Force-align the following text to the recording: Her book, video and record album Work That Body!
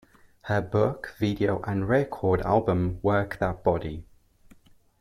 Her 0.45 0.61
book, 0.63 1.13
video 1.19 1.61
and 1.61 1.87
record 1.87 2.41
album 2.41 2.97
Work 3.03 3.37
That 3.37 3.63
Body! 3.63 4.03